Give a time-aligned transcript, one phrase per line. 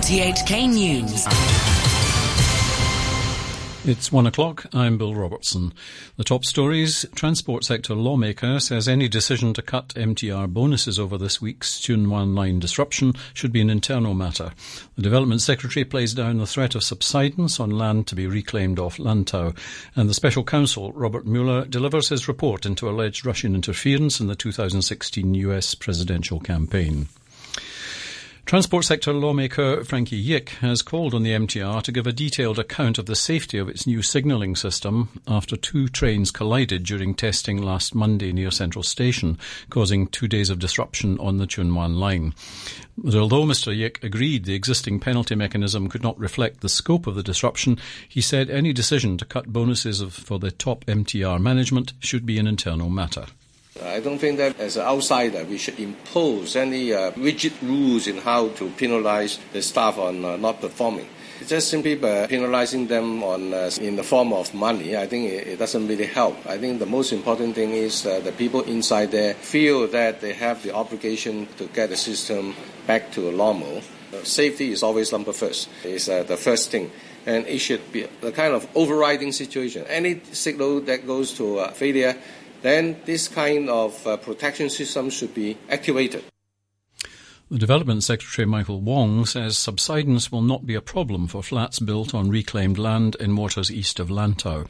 [0.00, 1.26] RTHK News.
[3.84, 4.64] It's one o'clock.
[4.72, 5.74] I'm Bill Robertson.
[6.16, 11.42] The top stories Transport sector lawmaker says any decision to cut MTR bonuses over this
[11.42, 14.52] week's Wan line disruption should be an internal matter.
[14.96, 18.96] The Development Secretary plays down the threat of subsidence on land to be reclaimed off
[18.96, 19.54] Lantau.
[19.94, 24.34] And the Special Counsel, Robert Mueller, delivers his report into alleged Russian interference in the
[24.34, 27.08] 2016 US presidential campaign.
[28.50, 32.98] Transport sector lawmaker Frankie Yik has called on the MTR to give a detailed account
[32.98, 37.94] of the safety of its new signalling system after two trains collided during testing last
[37.94, 39.38] Monday near Central Station,
[39.70, 42.34] causing two days of disruption on the Tsuen Wan line.
[42.98, 47.14] But although Mr Yik agreed the existing penalty mechanism could not reflect the scope of
[47.14, 47.78] the disruption,
[48.08, 52.36] he said any decision to cut bonuses of, for the top MTR management should be
[52.36, 53.26] an internal matter.
[53.82, 58.18] I don't think that as an outsider we should impose any uh, rigid rules in
[58.18, 61.08] how to penalize the staff on uh, not performing.
[61.46, 65.48] Just simply by penalizing them on uh, in the form of money, I think it,
[65.48, 66.36] it, doesn't really help.
[66.46, 70.62] I think the most important thing is the people inside there feel that they have
[70.62, 72.54] the obligation to get the system
[72.86, 73.80] back to normal.
[74.22, 75.70] Safety is always number first.
[75.82, 76.90] It's uh, the first thing
[77.26, 79.84] and it should be a kind of overriding situation.
[79.88, 82.16] Any signal that goes to uh, failure
[82.62, 86.24] then this kind of uh, protection system should be activated.
[87.50, 92.14] The Development Secretary Michael Wong says subsidence will not be a problem for flats built
[92.14, 94.68] on reclaimed land in waters east of Lantau.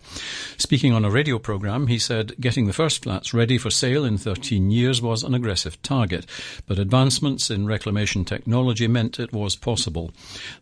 [0.57, 4.17] Speaking on a radio program, he said getting the first flats ready for sale in
[4.17, 6.25] 13 years was an aggressive target,
[6.67, 10.11] but advancements in reclamation technology meant it was possible.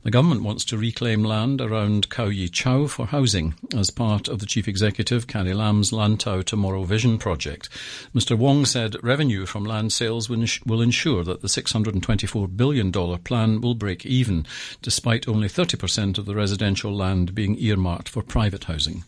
[0.03, 4.41] The government wants to reclaim land around Kau Yi Chau for housing as part of
[4.41, 7.69] the Chief Executive Carrie Lam's Lantau Tomorrow Vision project.
[8.13, 8.37] Mr.
[8.37, 13.75] Wong said revenue from land sales will ensure that the 620 $24 billion plan will
[13.75, 14.47] break even,
[14.81, 19.05] despite only 30% of the residential land being earmarked for private housing.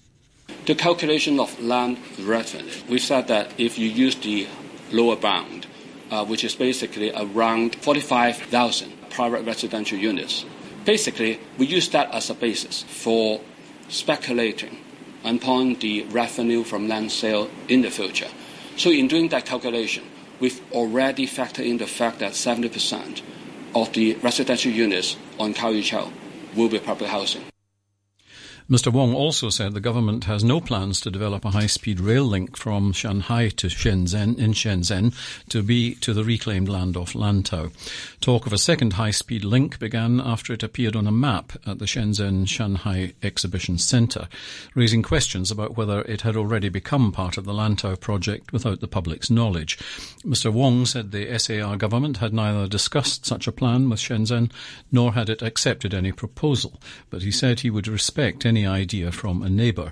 [0.67, 4.47] The calculation of land revenue, we said that if you use the
[4.93, 5.67] lower bound,
[6.11, 10.45] uh, which is basically around 45,000 private residential units,
[10.85, 13.41] basically we use that as a basis for
[13.89, 14.77] speculating
[15.25, 18.29] upon the revenue from land sale in the future.
[18.77, 20.05] So in doing that calculation,
[20.41, 23.23] we've already factored in the fact that 70%
[23.75, 25.85] of the residential units on Kau Yi
[26.57, 27.43] will be public housing.
[28.71, 28.93] Mr.
[28.93, 32.93] Wong also said the government has no plans to develop a high-speed rail link from
[32.93, 35.13] Shanghai to Shenzhen in Shenzhen
[35.49, 37.73] to be to the reclaimed land off Lantau.
[38.21, 41.85] Talk of a second high-speed link began after it appeared on a map at the
[41.85, 44.29] Shenzhen Qianhai Exhibition Center,
[44.77, 48.87] raising questions about whether it had already become part of the Lantau project without the
[48.87, 49.79] public's knowledge.
[50.25, 50.53] Mr.
[50.53, 54.53] Wong said the SAR government had neither discussed such a plan with Shenzhen
[54.93, 59.11] nor had it accepted any proposal, but he said he would respect any any idea
[59.11, 59.91] from a neighbour.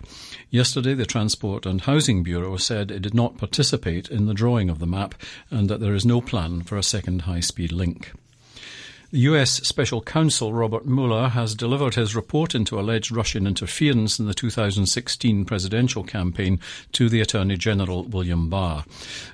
[0.50, 4.78] Yesterday, the Transport and Housing Bureau said it did not participate in the drawing of
[4.78, 5.14] the map
[5.50, 8.12] and that there is no plan for a second high speed link.
[9.10, 14.26] The US Special Counsel Robert Mueller has delivered his report into alleged Russian interference in
[14.26, 16.60] the 2016 presidential campaign
[16.92, 18.84] to the Attorney General William Barr.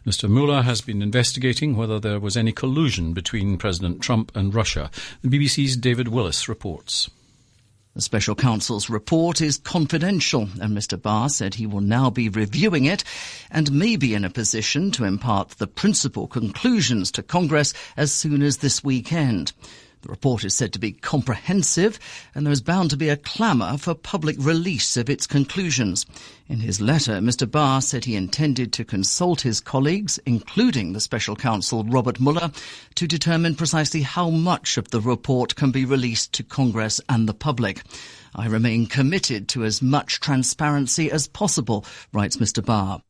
[0.06, 0.30] Mr.
[0.30, 4.92] Mueller has been investigating whether there was any collusion between President Trump and Russia.
[5.22, 7.10] The BBC's David Willis reports.
[7.94, 11.00] The special counsel's report is confidential, and Mr.
[11.00, 13.04] Barr said he will now be reviewing it
[13.52, 18.42] and may be in a position to impart the principal conclusions to Congress as soon
[18.42, 19.52] as this weekend.
[20.04, 21.98] The report is said to be comprehensive,
[22.34, 26.04] and there is bound to be a clamour for public release of its conclusions.
[26.46, 27.50] In his letter, Mr.
[27.50, 32.50] Barr said he intended to consult his colleagues, including the special counsel Robert Mueller,
[32.96, 37.32] to determine precisely how much of the report can be released to Congress and the
[37.32, 37.82] public.
[38.34, 42.62] I remain committed to as much transparency as possible, writes Mr.
[42.62, 43.00] Barr.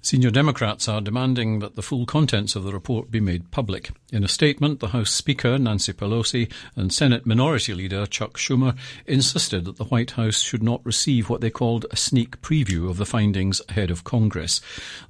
[0.00, 3.90] Senior Democrats are demanding that the full contents of the report be made public.
[4.12, 9.64] In a statement, the House Speaker, Nancy Pelosi, and Senate Minority Leader Chuck Schumer insisted
[9.64, 13.04] that the White House should not receive what they called a sneak preview of the
[13.04, 14.60] findings ahead of Congress.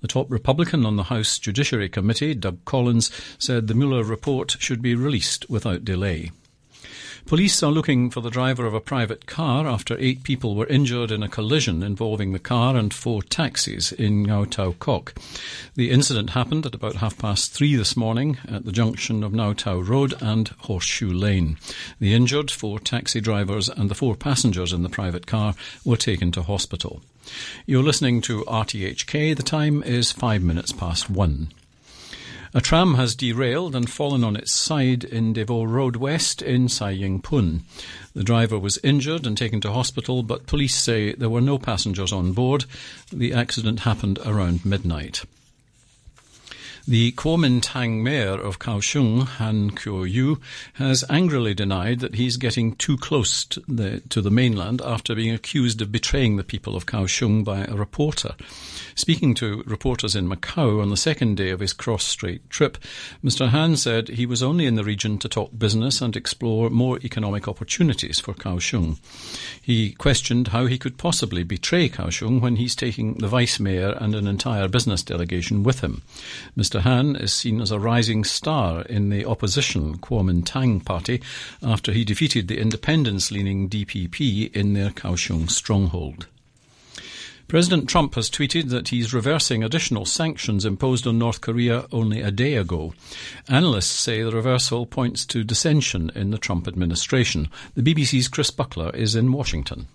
[0.00, 4.81] The top Republican on the House Judiciary Committee, Doug Collins, said the Mueller report should
[4.81, 6.31] be released without delay.
[7.26, 11.11] Police are looking for the driver of a private car after eight people were injured
[11.11, 15.15] in a collision involving the car and four taxis in Ngau Tau Kok.
[15.75, 19.56] The incident happened at about half past three this morning at the junction of Ngau
[19.56, 21.59] Tau Road and Horseshoe Lane.
[22.00, 25.55] The injured, four taxi drivers and the four passengers in the private car
[25.85, 27.03] were taken to hospital.
[27.67, 29.37] You're listening to RTHK.
[29.37, 31.49] The time is five minutes past one.
[32.54, 36.68] A tram has derailed and fallen on its side in Des Voeux Road West in
[36.68, 37.64] Sai Ying Pun.
[38.14, 42.12] The driver was injured and taken to hospital, but police say there were no passengers
[42.12, 42.64] on board.
[43.12, 45.24] The accident happened around midnight.
[46.88, 50.40] The Kuomintang mayor of Kaohsiung, Han Kuo-yu,
[50.73, 55.35] has angrily denied that he's getting too close to the, to the mainland after being
[55.35, 58.37] accused of betraying the people of Kaohsiung by a reporter.
[58.94, 62.79] Speaking to reporters in Macau on the second day of his cross-strait trip,
[63.23, 63.49] Mr.
[63.49, 67.49] Han said he was only in the region to talk business and explore more economic
[67.49, 68.99] opportunities for Kaohsiung.
[69.69, 74.15] He questioned how he could possibly betray Kaohsiung when he's taking the vice mayor and
[74.15, 76.00] an entire business delegation with him.
[76.56, 76.81] Mr.
[76.81, 81.20] Han is seen as a rising star in the opposition Kuomintang party
[81.62, 86.29] after he defeated the independence-leaning DPP in their Kaohsiung stronghold.
[87.48, 92.30] President Trump has tweeted that he's reversing additional sanctions imposed on North Korea only a
[92.30, 92.92] day ago.
[93.48, 97.48] Analysts say the reversal points to dissension in the Trump administration.
[97.74, 99.88] The BBC's Chris Buckler is in Washington.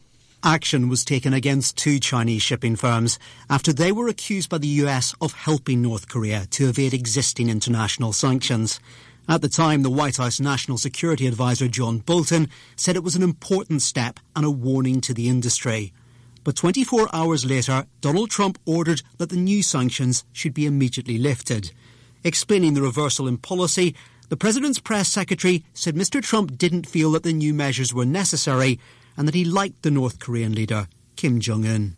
[0.44, 3.20] Action was taken against two Chinese shipping firms
[3.52, 8.14] after they were accused by the US of helping North Korea to evade existing international
[8.14, 8.80] sanctions.
[9.30, 13.22] At the time, the White House National Security Advisor John Bolton said it was an
[13.22, 15.94] important step and a warning to the industry.
[16.44, 21.72] But 24 hours later, Donald Trump ordered that the new sanctions should be immediately lifted.
[22.24, 23.96] Explaining the reversal in policy,
[24.30, 26.22] the president's press secretary said Mr.
[26.22, 28.80] Trump didn't feel that the new measures were necessary
[29.16, 31.98] and that he liked the North Korean leader, Kim Jong un.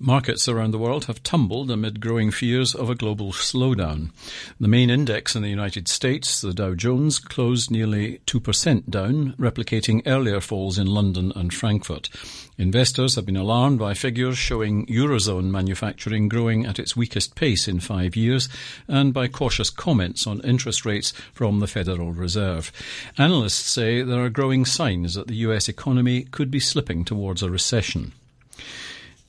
[0.00, 4.10] Markets around the world have tumbled amid growing fears of a global slowdown.
[4.58, 10.02] The main index in the United States, the Dow Jones, closed nearly 2% down, replicating
[10.04, 12.08] earlier falls in London and Frankfurt.
[12.58, 17.78] Investors have been alarmed by figures showing Eurozone manufacturing growing at its weakest pace in
[17.78, 18.48] five years
[18.88, 22.72] and by cautious comments on interest rates from the Federal Reserve.
[23.16, 27.50] Analysts say there are growing signs that the US economy could be slipping towards a
[27.50, 28.12] recession.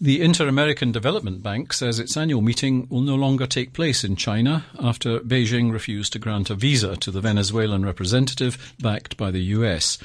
[0.02, 4.18] The Inter American Development Bank says its annual meeting will no longer take place in
[4.18, 9.40] China after Beijing refused to grant a visa to the Venezuelan representative backed by the
[9.40, 9.98] US.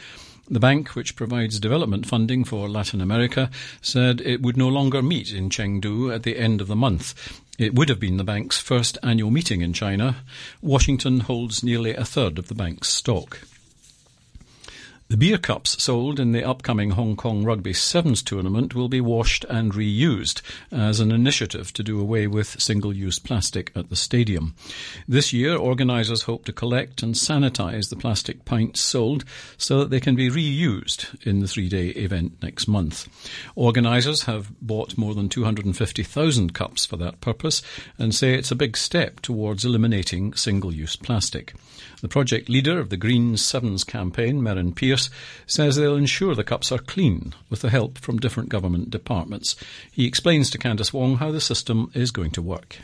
[0.48, 3.50] The bank, which provides development funding for Latin America,
[3.82, 7.40] said it would no longer meet in Chengdu at the end of the month.
[7.58, 10.19] It would have been the bank's first annual meeting in China.
[10.62, 13.40] Washington holds nearly a third of the bank's stock.
[15.11, 19.45] The beer cups sold in the upcoming Hong Kong Rugby Sevens tournament will be washed
[19.51, 20.41] and reused
[20.71, 24.55] as an initiative to do away with single-use plastic at the stadium.
[25.09, 29.25] This year, organisers hope to collect and sanitise the plastic pints sold
[29.57, 33.09] so that they can be reused in the three-day event next month.
[33.57, 37.62] Organisers have bought more than 250,000 cups for that purpose
[37.99, 41.53] and say it's a big step towards eliminating single-use plastic.
[42.01, 45.00] The project leader of the Green Sevens campaign, Merrin Pierce,
[45.47, 49.56] says they'll ensure the cups are clean with the help from different government departments.
[49.91, 52.76] He explains to Candice Wong how the system is going to work.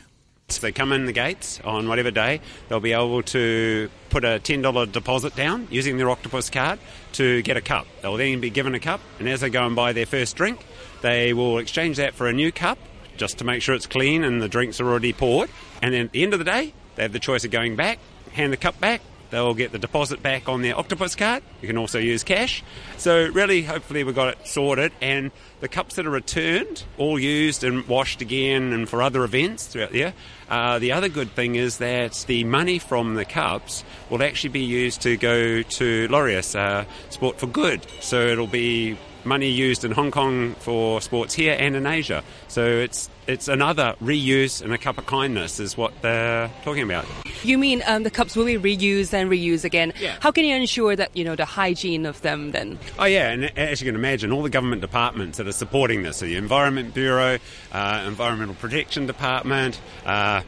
[0.49, 4.39] If they come in the gates on whatever day, they'll be able to put a
[4.39, 6.79] $10 deposit down using their Octopus card
[7.13, 7.85] to get a cup.
[8.01, 10.65] They'll then be given a cup, and as they go and buy their first drink,
[11.01, 12.79] they will exchange that for a new cup
[13.17, 15.49] just to make sure it's clean and the drinks are already poured.
[15.81, 17.99] And then at the end of the day, they have the choice of going back,
[18.31, 21.43] hand the cup back, they'll get the deposit back on their Octopus card.
[21.61, 22.63] You can also use cash.
[22.97, 24.91] So, really, hopefully, we've got it sorted.
[25.01, 29.67] And the cups that are returned, all used and washed again and for other events
[29.67, 30.13] throughout the year.
[30.49, 34.61] Uh, the other good thing is that the money from the cups will actually be
[34.61, 37.85] used to go to Laureus uh, Sport for Good.
[37.99, 42.23] So, it'll be money used in Hong Kong for sports here and in Asia.
[42.47, 47.05] So it's it's another reuse and a cup of kindness is what they're talking about.
[47.43, 49.93] You mean um, the cups will be reused and reused again?
[49.99, 50.15] Yeah.
[50.21, 52.79] How can you ensure that you know the hygiene of them then?
[52.97, 56.17] Oh yeah, and as you can imagine, all the government departments that are supporting this,
[56.17, 57.37] so the Environment Bureau,
[57.71, 60.41] uh, Environmental Protection Department, uh,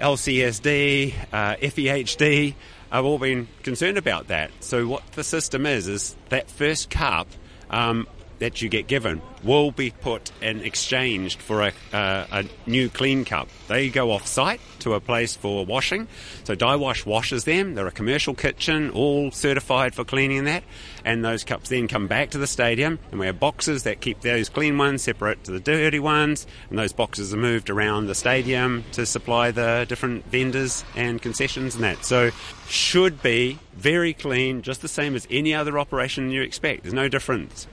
[0.00, 2.54] LCSD, uh, FEHD.
[2.90, 4.52] Have all been concerned about that.
[4.60, 7.26] So what the system is is that first cup
[7.68, 8.06] um,
[8.38, 13.24] that you get given will be put and exchanged for a, uh, a new clean
[13.24, 13.48] cup.
[13.68, 16.08] They go off site to a place for washing.
[16.44, 17.74] So Dye Wash washes them.
[17.74, 20.64] They're a commercial kitchen, all certified for cleaning that.
[21.04, 24.20] And those cups then come back to the stadium, and we have boxes that keep
[24.22, 26.46] those clean ones separate to the dirty ones.
[26.68, 31.76] And those boxes are moved around the stadium to supply the different vendors and concessions
[31.76, 32.04] and that.
[32.04, 32.30] So
[32.68, 36.82] should be very clean, just the same as any other operation you expect.
[36.82, 37.68] There's no difference.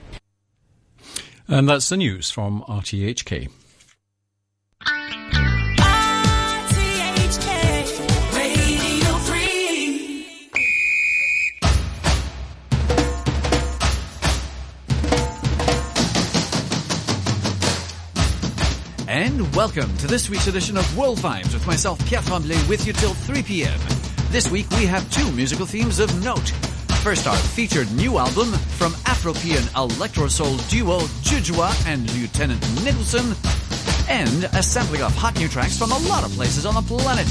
[1.46, 3.50] And that's the news from RTHK.
[19.06, 22.94] And welcome to this week's edition of World Vibes with myself, Pierre Tremblay, with you
[22.94, 23.78] till 3 p.m.
[24.30, 26.52] This week we have two musical themes of note.
[27.04, 33.36] First, our featured new album from Afropean electro soul duo Jujua and Lieutenant Nicholson,
[34.08, 37.26] and a sampling of hot new tracks from a lot of places on the planet.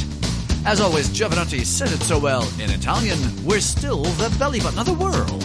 [0.63, 4.85] As always, Jovanotti said it so well in Italian, we're still the belly button of
[4.85, 5.41] the world.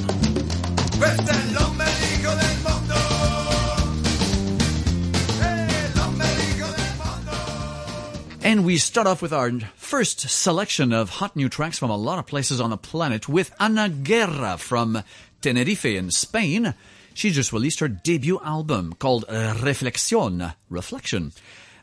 [8.48, 12.18] And we start off with our first selection of hot new tracks from a lot
[12.18, 15.02] of places on the planet with Ana Guerra from
[15.42, 16.72] Tenerife in Spain.
[17.12, 21.32] She just released her debut album called Reflexión, Reflection.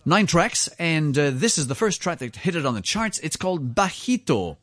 [0.06, 3.20] Nine tracks, and uh, this is the first track that hit it on the charts.
[3.20, 4.58] It's called Bajito,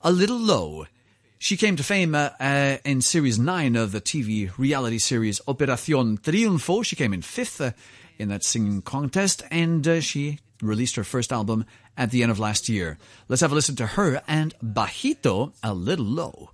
[0.00, 0.86] a little low.
[1.38, 6.18] She came to fame uh, uh, in series nine of the TV reality series Operación
[6.18, 6.82] Triunfo.
[6.82, 7.72] She came in fifth uh,
[8.18, 11.64] in that singing contest, and uh, she released her first album
[11.96, 12.98] at the end of last year.
[13.28, 16.50] Let's have a listen to her and Bajito, a little low.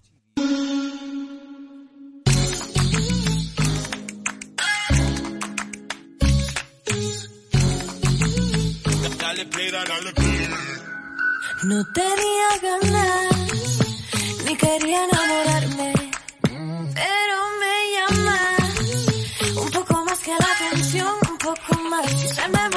[11.65, 13.79] No tenía ganas,
[14.45, 15.93] ni quería enamorarme,
[16.43, 22.13] pero me llamas un poco más que la atención, un poco más.
[22.13, 22.69] Y se me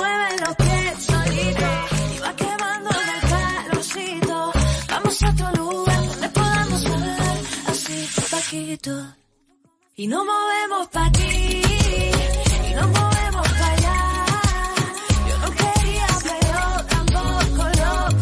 [10.06, 11.45] Y nos movemos pa' ti.